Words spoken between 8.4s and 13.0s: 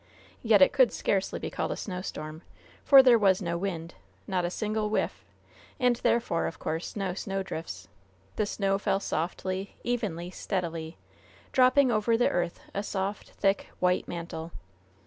snow fell slowly, evenly, steadily, dropping over the earth a